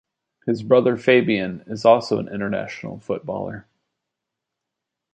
His 0.47 0.63
brother 0.63 0.97
Fabien 0.97 1.63
is 1.69 1.85
also 1.85 2.17
an 2.17 2.27
international 2.27 2.97
footballer. 2.99 3.67